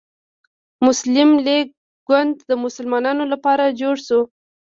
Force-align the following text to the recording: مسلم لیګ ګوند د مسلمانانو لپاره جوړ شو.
مسلم 0.85 1.29
لیګ 1.45 1.67
ګوند 2.07 2.35
د 2.49 2.51
مسلمانانو 2.65 3.23
لپاره 3.33 3.75
جوړ 3.81 3.95
شو. 4.07 4.21